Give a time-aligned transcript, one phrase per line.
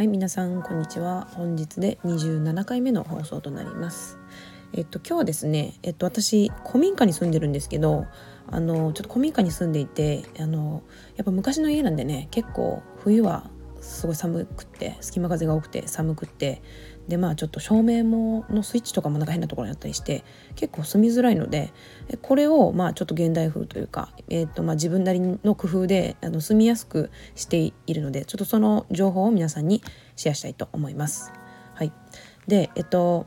[0.00, 1.28] い皆さんこんにちは。
[1.32, 4.18] 本日で27回目の放送となります。
[4.72, 8.06] えっと今日はですねえっと私古民家に住んでるんですけど
[8.46, 10.82] あのちょっと古民家に住んでいてあの
[11.16, 13.50] やっぱ昔の家なんでね結構冬は
[13.80, 16.62] すごい寒くって隙間風が多くて寒くって
[17.08, 20.24] でまあちょっと照明ものスイッチとかもなんか変なところにあったりして
[20.56, 21.72] 結構住みづらいので
[22.22, 29.82] これをまあちょっと現代風というか、えーとまあ、自分なりの工夫であの住みやすくしているのでちょっとその情報を皆さんに
[30.16, 31.32] シェアしたいと思います。
[31.74, 31.92] はい、
[32.46, 33.26] でえっと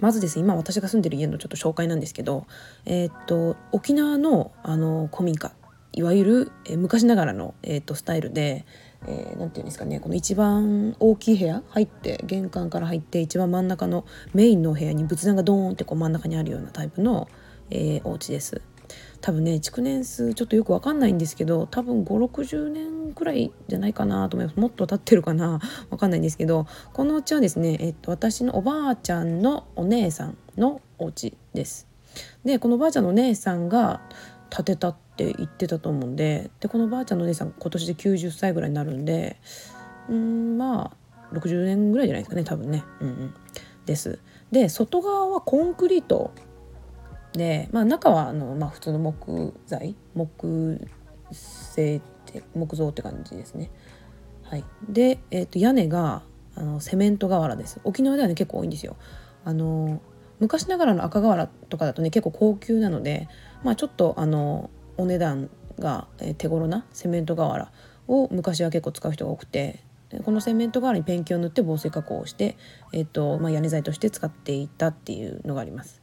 [0.00, 2.46] まずですね今私が住んでる家のちょっと紹介なんですけど、
[2.86, 5.52] え、っと沖縄のあの古民家
[5.94, 8.64] いわゆる、え昔ながらの、えー、っとスタイルで
[9.06, 17.28] えー、て言うんですかねこの一番大きい部屋入って玄関から入って一番真ん中のメインのお部屋に仏壇がドーンってこう真ん中にあるようなタイプの、
[17.70, 18.62] えー、お家です。
[19.20, 31.88] 多分ね築年数ちょっとよく分かんないんですけど多分560年くらいじゃないかなと思いますもっと経ってるかな分かんないんですけどこのお家はですね、えっと、私のおばあちゃんのお姉さんのお家です。
[32.44, 34.02] でこのおばあちゃんのお姉さんが
[34.50, 39.36] 建てたっって言ってたと思うんででこのばあちゃんのお姉さん今年で90歳ぐらいになるんで
[40.08, 42.84] うんまあ60年ぐらいじゃないですかね多分ね。
[43.00, 43.34] うんうん、
[43.86, 44.18] です。
[44.50, 46.30] で外側はコンクリート
[47.32, 50.86] で、まあ、中はあの、まあ、普通の木材木
[51.30, 53.70] 製って木造って感じですね。
[54.44, 56.22] はい、で、えー、と屋根が
[56.54, 58.96] あのセメント瓦です沖縄ではね結構多いんですよ。
[59.44, 60.02] あの
[60.38, 63.28] 昔ながらの赤瓦とかだとね結構高級なので
[63.64, 66.06] まあ、ちょっとあのお値段が
[66.38, 67.70] 手頃なセメント瓦
[68.08, 69.82] を昔は結構使う人が多くて
[70.24, 72.56] このセメント瓦にペンキを塗って防水加工をして、
[72.92, 76.02] えーとまあ、屋根材として使っていたっていうのがあります。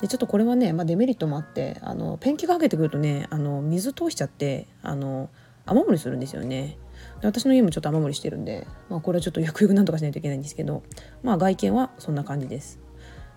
[0.00, 5.28] でちょっとこれはね、まあ、デメリットもあってあのペンキがはけてくるとねあの水通しちゃってあの
[5.66, 6.78] 雨漏りするんですよね。
[7.20, 10.82] で私の家もちょっと雨漏りしてるんで、まあ、これはちょっとゆくゆくなんとかしないといけないんですけど、
[11.22, 12.78] まあ、外見はそんな感じです。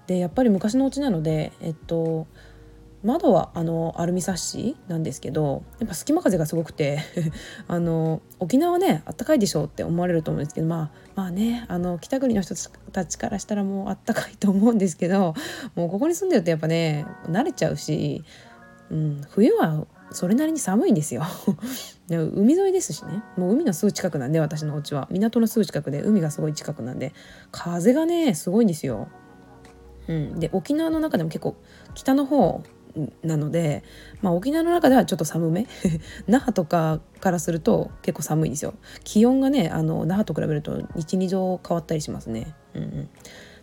[0.08, 2.28] でやっぱり昔のお家なので、えっと、
[3.04, 7.00] 窓はあのアルミサッシなんですけどやっぱ隙間風がすごくて
[7.68, 12.54] あの沖縄ねあったかいでしょうって思われると思うんですけどまあまあねあの北国の人
[12.92, 15.34] たちからしたらもうあったかいと思うんですけど
[15.76, 18.24] もうここに住んでるとやっぱね慣れちゃうし、
[18.92, 21.24] うん、冬はそれなりに寒いんですよ。
[22.10, 23.24] 海沿いですしね。
[23.38, 25.08] もう海のすぐ近くなんで私のお家は。
[25.10, 27.14] 港のすぐ近くで海がすごい近くなんで
[27.52, 29.08] 風がねすごいんですよ。
[30.08, 31.56] うん、で沖縄の中でも結構
[31.94, 32.62] 北の方
[33.24, 33.84] なので、
[34.22, 35.68] まあ、沖縄の中ではちょっと寒め？
[36.28, 38.74] 那覇とかからすると結構寒いんですよ。
[39.04, 42.54] 気温がねあの那覇と比べると12度変わったりしますね。
[42.74, 43.10] うんうん、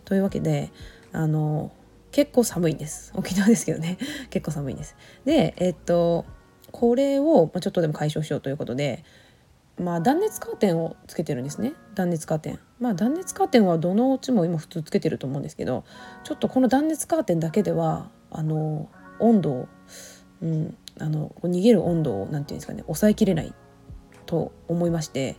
[0.05, 0.71] というわけで
[1.11, 1.71] あの
[2.11, 3.11] 結構寒いんです。
[3.15, 3.97] 沖縄ですけどね。
[4.29, 4.95] 結構寒いんです。
[5.25, 6.25] でえっと
[6.71, 9.03] これをちょっとでも解消しようということで
[9.79, 11.73] まあ断熱カーテンをつけてるんですね。
[11.95, 12.59] 断熱カーテン。
[12.79, 15.83] まあ断熱カーテンはどのうちも今普通つけてると思うんですけど
[16.23, 19.67] ちょっとこの断熱カーテンだけではあの温度を、
[20.41, 23.53] うん、あの逃げる温度を何て言うんですかね抑えきれない
[24.25, 25.35] と思いまして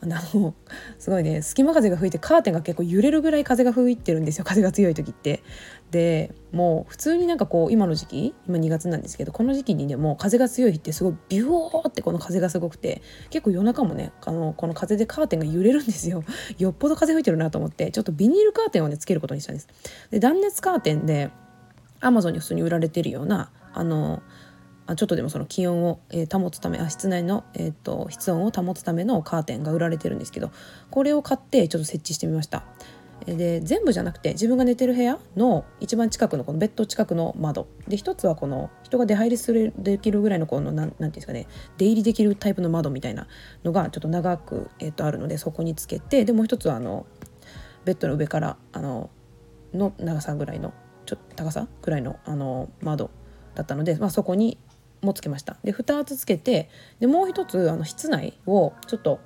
[0.00, 0.54] あの
[0.98, 5.42] すごいね隙間風が吹いてカーテンが結構揺れるぐらい風が吹いてるんですよ風が強い時って。
[5.90, 13.00] でもう普通になんかこう今の時期今2月なんですけどこの時期にねもう風が強い日ってすごいビューってこの風がすごくて
[13.30, 16.24] 結構夜中もねあのこの風でカーテンが揺れるんですよ
[16.58, 19.68] よっぽど風吹いてるなと思ってちょっとビニールカーテンをねつけることにしたんです。
[20.10, 21.30] で断熱カーテンで
[22.00, 24.22] アマゾンに普通に売られてるようなあの
[24.96, 30.50] ちょっとでもその気温を、え、保つためあ室内の、えーと、室温を保つためのカーテンが売られてるんですけど
[30.90, 32.64] これを買ってちょっと設置してみました。
[33.26, 43.26] で全部じゃなくて自分が寝てる部屋の一番近くのこのベッド近くの窓で一つはこの人が出入りするできるぐらいのこのなんていうんですかね出入りできるタイプの窓みたいな
[43.64, 47.06] のがちょっと長く、えー、とあるのでそこにつけてでもう一つはあの
[47.84, 49.10] ベッドの上からあの
[49.74, 50.72] の長さぐらいの
[51.08, 53.10] ちょっと高さくらいのあの窓
[53.54, 54.58] だったので、まあ、そこに
[55.00, 56.68] もつけましたで2つつけて
[57.00, 59.20] でもう一つあの室内をちょっと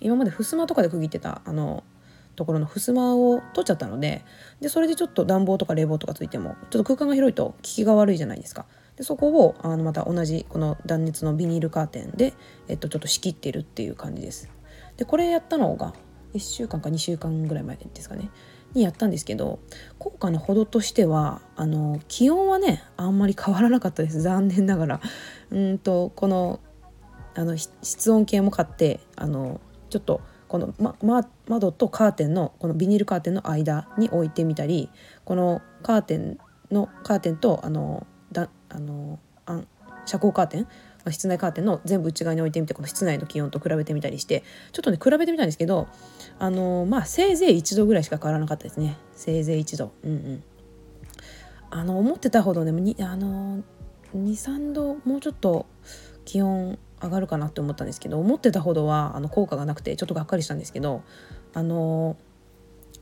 [0.00, 1.84] 今まで襖とかで区切ってたあの
[2.34, 4.24] ところの襖を取っちゃったので
[4.62, 8.64] でそれでちょっと暖房とか冷房とかついてもちょっと空間が広いと効きが悪いじゃないですか。
[8.96, 12.34] でそこをあのまた同じこの断熱のビニールカーテンで、
[12.68, 14.50] えっと、ちょっと仕切ってるっていう感じです。
[14.96, 15.94] でこれやったのが
[16.34, 18.30] 1週間か2週間ぐらい前ですかね
[18.74, 19.58] にやったんですけど
[19.98, 25.00] 効果のほどとしてはあの気温はねあんまり変わらなかったです 残念ながら。
[25.50, 26.60] うんとこの
[27.34, 34.90] あの室温計も買ってあのちょっとこの、まま、窓とカーテンのこのビニールカーテンの間に置いてみたり
[35.24, 36.38] このカーテン
[36.70, 39.66] のカーテンとあのだあのあん
[40.04, 40.68] 遮光カーテン
[41.10, 45.88] 室内カーテンの全部内側に置いてみてこの室内の気温と比べてみたりしてちょっとね比べてみたんですけど
[46.38, 48.96] あのまあせいぜい1度ぐらいしか変わらなかったですね。
[49.14, 49.92] せいぜい1度。
[50.04, 50.42] うんうん。
[51.70, 53.62] あの思ってたほどねにあの
[54.14, 55.66] 23度もうちょっと
[56.26, 61.02] 気温上がるかなって思ったんですけど思ってたほどはあの効果がなくてちょっとがっかりしたんですけど
[61.54, 62.16] あの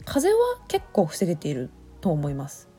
[0.05, 0.37] 風は
[0.69, 1.69] 結構防げている
[2.01, 2.70] と思います。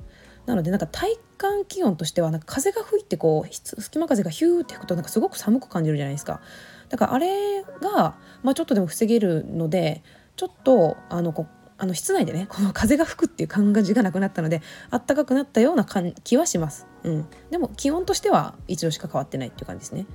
[0.45, 6.41] なのでなんか体感気温としてはなんか風が吹いてこう隙間風がヒューって吹くとなんかすごく寒く感じるじゃないですか。
[6.89, 10.03] だからあれが、まあ、ちょっとでも防げるので
[10.35, 11.47] ちょっとあのこ
[11.77, 14.61] あの室内でねこの風が吹くっていう感じがなくなったので
[14.91, 15.85] あったかくなったような
[16.23, 20.05] 気はします、うん、でも気温としては一度しか変わってないっていう感じですね。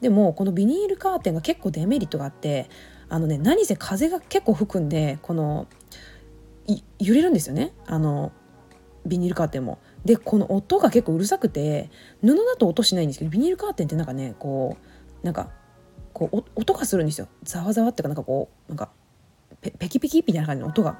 [0.00, 2.70] でもこのビニールカーテンが結構デメリットがあって
[3.10, 5.66] あのね何せ風が結構吹くんでこの
[6.98, 7.72] 揺れるんですよね。
[7.86, 8.32] あの
[9.06, 9.78] ビニールカーテンも。
[10.04, 11.90] でこの音が結構うるさくて
[12.22, 14.76] 布だと音しないんですけどビニールカーテンってなんかねこ
[15.22, 15.50] うなんか
[16.12, 18.90] こう音がするんですよざわざわってかなんかこうなんか
[19.60, 20.98] ペペキペキみたいな感じの音が。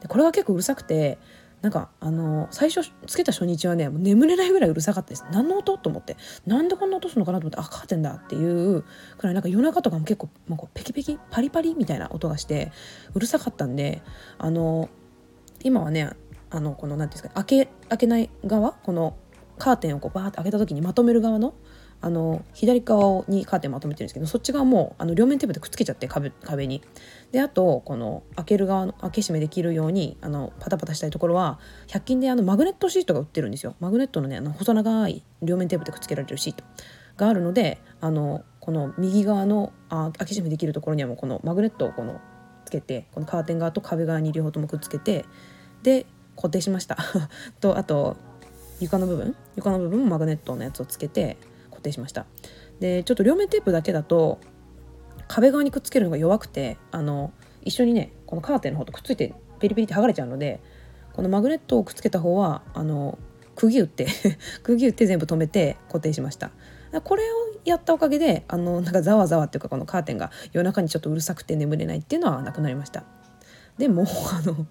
[0.00, 1.18] でこれが結構うるさくて
[1.62, 8.82] なんかあの最初つけた初日はねもう眠れないぐらいうるさかったです何の音と思ってなんでこんな音するのかなと思ってあカーテンだっていう
[9.16, 12.72] くらいなんか夜中とかも結構もうこうペキペキパリパリみたいな音がして
[13.14, 14.02] うるさかったんで
[14.38, 14.88] あの
[15.62, 16.10] 今はね
[16.52, 19.16] あのこの何ていうんですか開け開けない側この
[19.58, 21.54] カーテンをこうバーって開けた時にまとめる側の
[22.04, 26.82] あの左側にカーテンまとめてるんですけどそっち側もあの両面テープでくっつけちゃって壁壁に。
[27.30, 33.76] であとこの開ける側の開け閉めできるようにあのパタパタしたいところは100均であのマグネットシートが売ってるんですよ。
[33.78, 36.64] マグネットのねあの細長い両面テープでくっつけられるシート。
[37.16, 42.20] があるのであのこの右側のあ開け閉めできるところにはもうこのマグネットをこの
[42.64, 45.24] つけてこのカーテン側と壁側に両方ともくっつけて
[45.82, 46.06] で
[46.36, 46.98] 固定しました。
[47.60, 48.16] とあと
[48.80, 51.36] 床の部分床の部分もマグネットのやつをつけて
[51.70, 52.26] 固定しました。
[52.80, 54.38] でちょっと両面テープだけだと
[55.28, 57.32] 壁側にくっつけるのが弱くてあの
[57.62, 60.60] 一緒にねこのカーテンの方とくっついてペリペリって剥がれちゃうので
[61.12, 63.18] このマグネットをくっつけた方はあの
[63.54, 64.06] 釘打って
[64.62, 66.50] 釘打って全部止めて固定しました。
[67.04, 67.26] これを
[67.64, 73.04] やったおかげであのなんかざわざわっていうかこのカーテンが夜中にちょっとうるさくて眠れないっていうのはなくなりました。
[73.78, 74.66] でも あの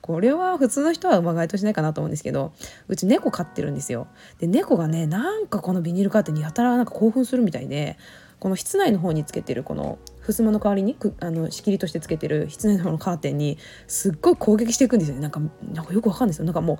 [0.00, 2.52] これは普通の人はま該当しないかなと思うんですけど
[2.88, 4.06] うち猫飼ってるんですよ。
[4.38, 7.98] で猫がねなんかこのビニールカーテンにやたらなんか興奮するみたいで
[8.38, 15.22] この室内の方につけてるこの襖の代わりにあの仕切りとしてつけてる室内の方のカーテンにすっごい攻撃していくんですよね。
[15.22, 15.40] なんか
[15.72, 16.44] なんかよくわかんないですよ。
[16.44, 16.78] なんかもう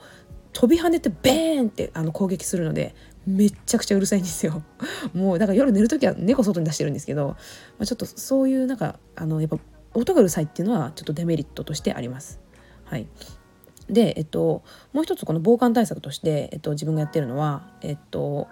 [0.52, 2.94] 飛び跳ねてベーンってあの攻撃するので
[3.26, 4.62] めっちゃくちゃうるさいんですよ。
[5.12, 7.36] もうだから夜寝る時は猫外に出してるんですけど、ま
[7.80, 9.58] あ、ちょっとそういうなんかあのやっぱ
[9.94, 12.41] 音がうるさいっていうのはちょっとデメリットとしてあります。
[12.85, 13.06] はい、
[13.88, 14.62] で、えっと、
[14.93, 18.49] もう一つこの防寒対策として、えっと、自分がやってるのは、えっと、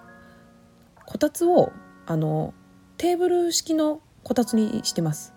[1.06, 1.72] こたつを
[2.06, 2.54] あの
[2.96, 5.34] テーブル式のこたつにしてます。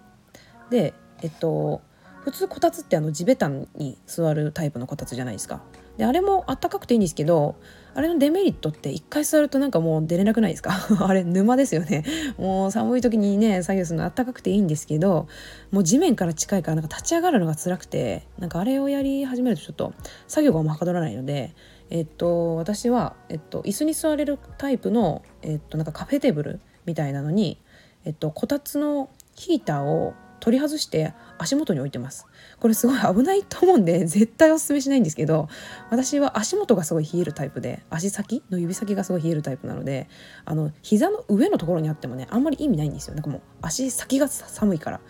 [0.70, 1.82] で、えっと、
[2.26, 5.62] 普通こたつってあの地べたに座るタイプのこたつじゃないですか。
[5.96, 7.56] であれもあったかくていいんですけど
[7.94, 10.72] あれのデメリットって一回座るとなんかもう出れなくないですか？
[11.06, 12.04] あれ沼ですよね
[12.40, 15.28] もう寒い時にね作業するのあったかくていいんですけど
[15.70, 19.94] もう地面から近いからなんか立ち上がるのが辛くてなんかあれをやり始めるとちょっと
[20.28, 21.54] 作業がもはかどらないので
[21.92, 27.62] えっと私は、えっと、椅子に座れるタイプの、えっと、なんかカフェテーブルみたいなのに、
[28.04, 32.28] えっと、こたつのヒーターを取り外して足元に置いてます。
[32.60, 35.48] これすごい 危ないと思うんで絶対おすすめしないんですけど
[35.90, 40.08] 私は足元がすごい冷えるタイプで足先の指先がすごい冷えるタイプなので
[40.46, 43.16] あの膝の上のところにあってもねあんまり意味ないんですよ。
[43.16, 45.02] なんかもう足先が寒いから。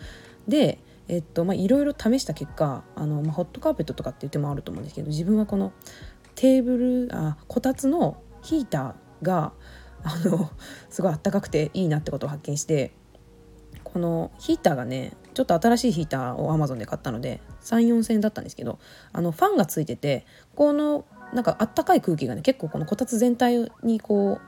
[0.48, 0.78] で
[1.08, 5.72] えっとまあいろいろ試した結果あの、まあ、ホットカーペットとかって言ってもあると思うんですけど自分はこの
[6.34, 9.52] テーブルあこたつのヒーターが
[10.02, 10.50] あの
[10.88, 12.92] すごいあったかくていいなってことを発見して
[13.84, 18.78] このヒーターがねちょっと新しいヒーターを Amazon で買ったので34,000円だったんですけど
[19.12, 24.40] あのファンがついててこのなんかあったかい空気がね結構このこたつ全体にこ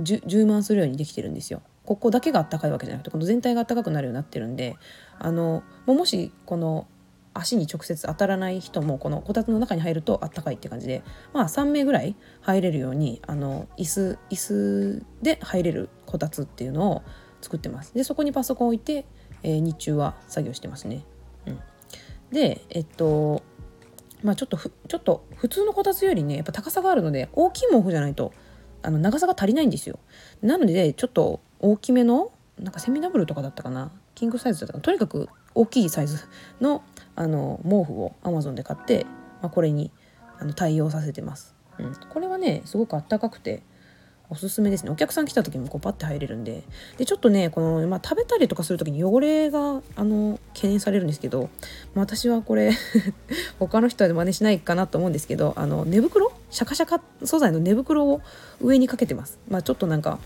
[0.00, 1.62] う充満するようにできてるんですよ。
[1.84, 4.76] ここだけがあったかいわけじゃなくてこの全体があったかくなるようになってるんで
[5.18, 6.86] あのもしこの
[7.34, 11.02] 足に直接当たらない人もこのこたつの中に入るとあったかいって感じで
[11.32, 17.02] まあ3名ぐらい入れるようにあの椅子椅子で入れるこたつっていうのを
[17.44, 17.94] 作ってます。
[17.94, 19.04] でそこにパソコン置いて、
[19.42, 21.04] えー、日中は作業してますね、
[21.46, 21.60] うん、
[22.32, 23.42] でえっと
[24.22, 28.32] まあちょっとちょっと普通のこたつよりねやっぱ高さがあるので大きい毛布じゃないと
[28.82, 29.98] あの長さが足りないんですよ。
[30.42, 33.92] なのでちょっと大きめのなんかセミダブルとかだったかな。
[34.14, 34.82] キングサイズだったかな。
[34.82, 36.18] とにかく大きいサイズ
[36.60, 36.82] の
[37.16, 39.06] あの毛布を Amazon で買って、
[39.42, 39.90] まあ、これに
[40.38, 43.62] あの対応させてます、うん、これはねすごくあったかくて
[44.30, 44.90] おすすめですね。
[44.90, 46.62] お客さん来た時もこうパッて入れるんで。
[46.96, 51.50] でちょっとねこの、まあ、食べたりとかする時に汚れがあの懸念されるんですけど、
[51.94, 52.72] まあ、私はこれ
[53.60, 56.32] 他の人は真似しないかなと思うんですけどあの寝袋？
[56.50, 58.22] シャカシャカ素材の寝袋を
[58.60, 59.38] 上にかけてます。
[59.48, 60.18] まあちょっとなんか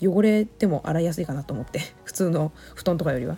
[0.00, 1.80] 汚れても洗いやすいかなと思って。
[2.04, 3.36] 普通の布団とかよりは。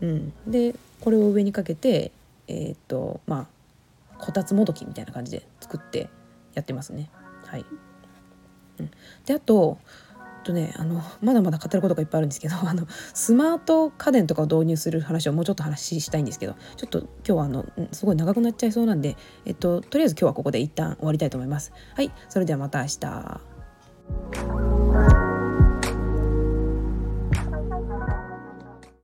[0.00, 2.10] うん、でこれを上にかけて
[2.48, 6.08] えー、っとまあこたつもどきみたいな感じで作って
[6.54, 7.08] やってますね。
[7.46, 7.64] はい、
[9.24, 9.78] であと
[10.46, 21.72] とねあのまだまだ語ることがいっぱいあるんですけど あのスマート家電とかを導入する話をもうちょっと話したいんですけどちょっと今日はあのすごい長くなっちゃいそうなんで、えっと、とりあえず今日はここで一旦終わりたいと思います。
[21.94, 23.40] はいそれではまた明日